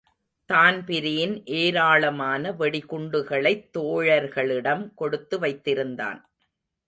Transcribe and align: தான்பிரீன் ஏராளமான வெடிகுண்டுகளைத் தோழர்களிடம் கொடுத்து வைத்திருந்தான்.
தான்பிரீன் 0.49 1.45
ஏராளமான 1.45 2.51
வெடிகுண்டுகளைத் 2.51 3.69
தோழர்களிடம் 3.77 4.93
கொடுத்து 4.93 5.39
வைத்திருந்தான். 5.39 6.19